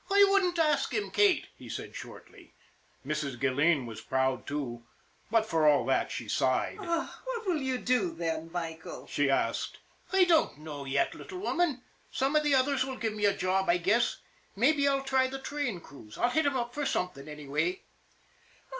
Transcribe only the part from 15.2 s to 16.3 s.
the train crews.